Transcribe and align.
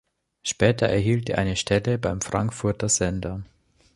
Später 0.41 0.87
erhielt 0.87 1.29
er 1.29 1.37
eine 1.37 1.55
Stelle 1.55 1.99
beim 1.99 2.21
Frankfurter 2.21 2.89
Sender. 2.89 3.43